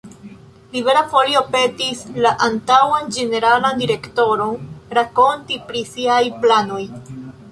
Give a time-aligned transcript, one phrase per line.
[0.75, 4.57] Libera Folio petis la antaŭan ĝeneralan direktoron
[5.01, 6.83] rakonti pri siaj planoj.